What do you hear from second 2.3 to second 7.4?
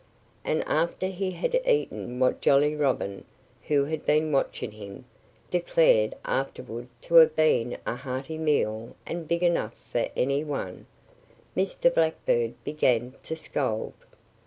Jolly Robin, who had been watching him, declared afterward to have